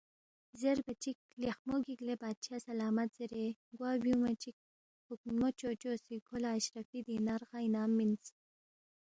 [0.59, 3.45] زیربا چِک، لیخمو گِک لے بادشاہ سلامت زیرے
[3.77, 4.55] گوا بیُونگما چِک،
[5.05, 8.23] ہُوکھنمو چوچو سی کھو لہ اشرفی دینار غا اِنعام مِنس